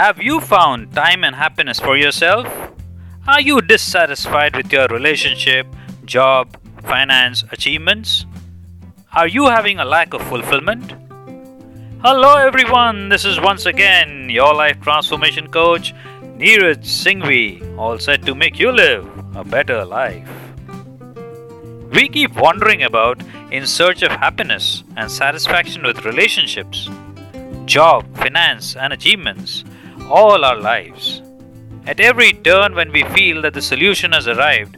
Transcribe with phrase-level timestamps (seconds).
[0.00, 2.46] Have you found time and happiness for yourself?
[3.28, 5.66] Are you dissatisfied with your relationship,
[6.06, 8.24] job, finance, achievements?
[9.12, 10.94] Are you having a lack of fulfillment?
[12.02, 13.10] Hello, everyone.
[13.10, 15.92] This is once again your life transformation coach,
[16.38, 19.06] Neeraj Singhvi, all set to make you live
[19.36, 20.30] a better life.
[21.92, 26.88] We keep wandering about in search of happiness and satisfaction with relationships,
[27.66, 29.64] job, finance, and achievements
[30.08, 31.22] all our lives.
[31.86, 34.76] At every turn, when we feel that the solution has arrived,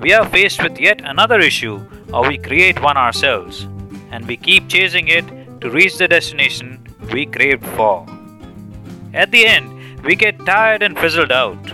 [0.00, 3.66] we are faced with yet another issue, or we create one ourselves,
[4.10, 5.26] and we keep chasing it
[5.60, 8.06] to reach the destination we craved for.
[9.14, 11.64] At the end, we get tired and fizzled out.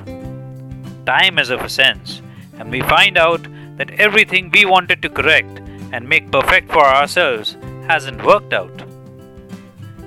[1.04, 2.22] Time is of essence,
[2.58, 3.46] and we find out
[3.76, 5.58] that everything we wanted to correct
[5.92, 7.56] and make perfect for ourselves
[7.88, 8.82] hasn't worked out.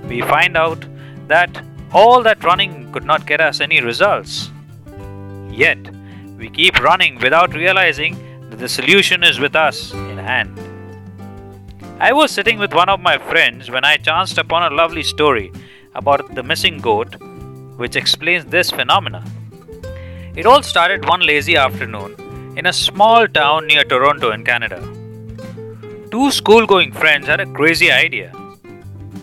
[0.08, 0.84] We find out
[1.28, 1.62] that
[2.00, 4.50] all that running could not get us any results.
[5.50, 5.78] Yet,
[6.36, 8.12] we keep running without realizing
[8.50, 10.58] that the solution is with us in hand.
[11.98, 15.50] I was sitting with one of my friends when I chanced upon a lovely story
[15.94, 17.16] about the missing goat,
[17.78, 19.24] which explains this phenomena.
[20.34, 22.12] It all started one lazy afternoon
[22.58, 24.80] in a small town near Toronto in Canada.
[26.10, 28.30] Two school going friends had a crazy idea.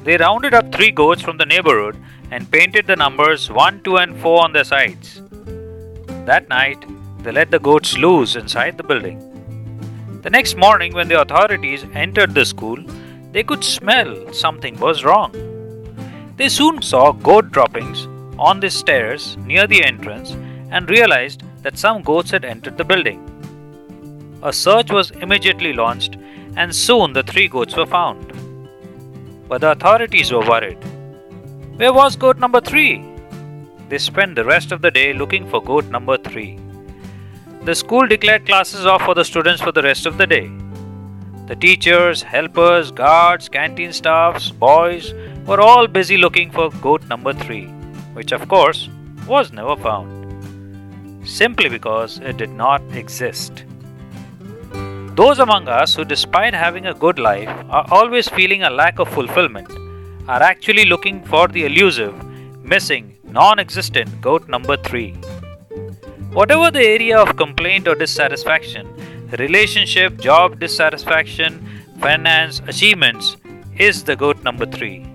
[0.03, 1.95] They rounded up three goats from the neighborhood
[2.33, 5.21] and painted the numbers 1, 2, and 4 on their sides.
[6.29, 6.83] That night,
[7.23, 9.19] they let the goats loose inside the building.
[10.23, 12.79] The next morning, when the authorities entered the school,
[13.33, 15.31] they could smell something was wrong.
[16.37, 18.07] They soon saw goat droppings
[18.39, 20.31] on the stairs near the entrance
[20.71, 23.21] and realized that some goats had entered the building.
[24.41, 26.17] A search was immediately launched,
[26.57, 28.33] and soon the three goats were found.
[29.47, 30.92] But the authorities were worried.
[31.77, 33.03] Where was goat number 3?
[33.89, 36.59] They spent the rest of the day looking for goat number 3.
[37.63, 40.51] The school declared classes off for the students for the rest of the day.
[41.47, 45.15] The teachers, helpers, guards, canteen staffs, boys
[45.47, 47.65] were all busy looking for goat number 3,
[48.13, 48.87] which of course
[49.27, 53.65] was never found, simply because it did not exist.
[55.15, 59.09] Those among us who, despite having a good life, are always feeling a lack of
[59.09, 59.71] fulfillment
[60.27, 62.15] are actually looking for the elusive,
[62.63, 65.11] missing, non existent goat number 3.
[66.31, 68.87] Whatever the area of complaint or dissatisfaction,
[69.37, 71.63] relationship, job dissatisfaction,
[71.99, 73.35] finance, achievements,
[73.77, 75.05] is the goat number 3.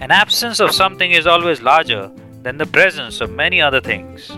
[0.00, 2.10] An absence of something is always larger
[2.42, 4.30] than the presence of many other things.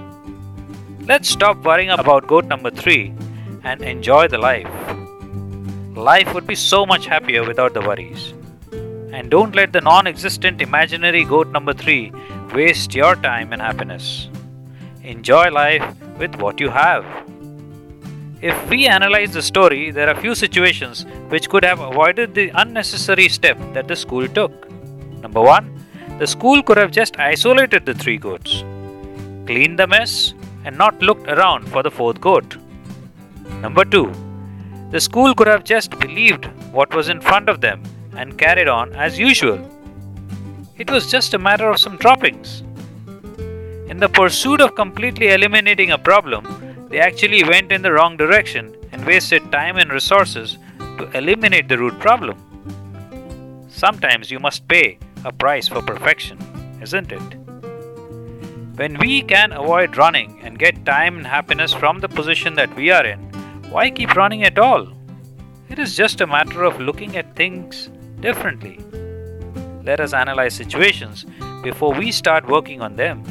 [1.05, 3.13] Let's stop worrying about goat number 3
[3.65, 4.69] and enjoy the life.
[5.97, 8.35] Life would be so much happier without the worries.
[9.13, 12.13] And don't let the non existent imaginary goat number three
[12.55, 14.29] waste your time and happiness.
[15.03, 15.85] Enjoy life
[16.19, 17.07] with what you have.
[18.43, 23.29] If we analyze the story, there are few situations which could have avoided the unnecessary
[23.29, 24.71] step that the school took.
[25.23, 25.75] Number one,
[26.19, 28.63] the school could have just isolated the three goats,
[29.47, 32.57] cleaned the mess, and not looked around for the fourth goat.
[33.63, 34.13] Number two,
[34.91, 37.83] the school could have just believed what was in front of them
[38.19, 39.59] and carried on as usual.
[40.77, 42.63] It was just a matter of some droppings.
[43.89, 46.45] In the pursuit of completely eliminating a problem,
[46.91, 50.59] they actually went in the wrong direction and wasted time and resources
[50.99, 52.37] to eliminate the root problem.
[53.69, 56.39] Sometimes you must pay a price for perfection,
[56.83, 57.35] isn't it?
[58.77, 62.91] When we can avoid running and get time and happiness from the position that we
[62.91, 63.21] are in,
[63.71, 64.89] why keep running at all?
[65.69, 67.91] It is just a matter of looking at things
[68.21, 68.81] differently.
[69.85, 71.25] Let us analyze situations
[71.63, 73.25] before we start working on them.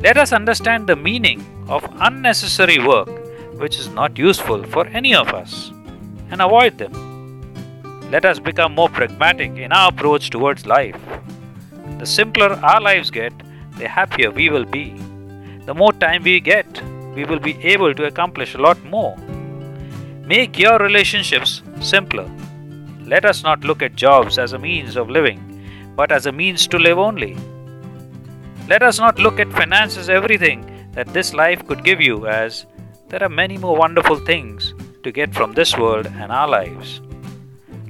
[0.00, 3.08] Let us understand the meaning of unnecessary work
[3.58, 5.70] which is not useful for any of us
[6.30, 8.10] and avoid them.
[8.10, 11.00] Let us become more pragmatic in our approach towards life.
[11.98, 13.32] The simpler our lives get,
[13.78, 14.96] the happier we will be.
[15.66, 16.82] The more time we get,
[17.14, 19.16] we will be able to accomplish a lot more.
[20.26, 22.28] Make your relationships simpler
[23.06, 25.40] let us not look at jobs as a means of living,
[25.96, 27.36] but as a means to live only.
[28.68, 32.66] Let us not look at finance as everything that this life could give you, as
[33.08, 37.00] there are many more wonderful things to get from this world and our lives.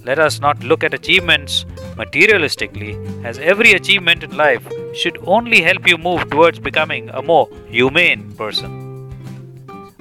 [0.04, 1.64] Let us not look at achievements
[1.96, 7.48] materialistically, as every achievement in life should only help you move towards becoming a more
[7.68, 8.80] humane person.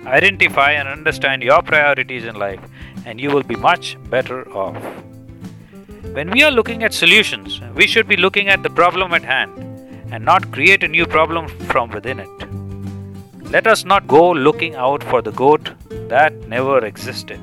[0.06, 2.62] Identify and understand your priorities in life,
[3.06, 4.76] and you will be much better off.
[6.14, 9.52] When we are looking at solutions, we should be looking at the problem at hand
[10.12, 12.52] and not create a new problem from within it.
[13.52, 15.72] Let us not go looking out for the goat
[16.10, 17.40] that never existed.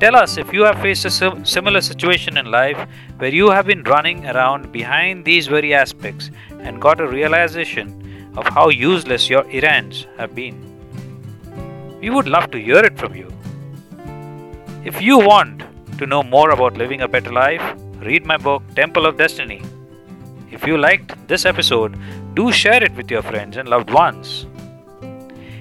[0.00, 1.10] Tell us if you have faced a
[1.44, 2.88] similar situation in life
[3.18, 6.30] where you have been running around behind these very aspects
[6.60, 10.58] and got a realization of how useless your errands have been.
[12.00, 13.30] We would love to hear it from you.
[14.82, 15.62] If you want
[15.98, 17.62] to know more about living a better life,
[18.00, 19.60] read my book Temple of Destiny.
[20.50, 21.98] If you liked this episode,
[22.32, 24.46] do share it with your friends and loved ones.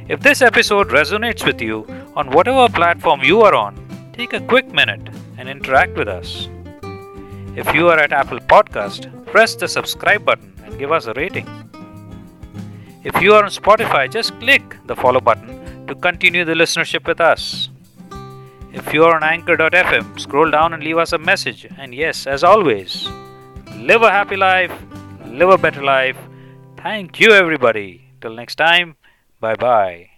[0.07, 1.85] If this episode resonates with you
[2.15, 3.75] on whatever platform you are on,
[4.13, 6.47] take a quick minute and interact with us.
[7.57, 11.45] If you are at Apple Podcast, press the subscribe button and give us a rating.
[13.03, 17.19] If you are on Spotify, just click the follow button to continue the listenership with
[17.19, 17.67] us.
[18.71, 21.67] If you are on anchor.fm, scroll down and leave us a message.
[21.77, 23.07] And yes, as always,
[23.75, 24.71] live a happy life,
[25.25, 26.17] live a better life.
[26.77, 28.11] Thank you, everybody.
[28.21, 28.95] Till next time,
[29.39, 30.08] bye bye.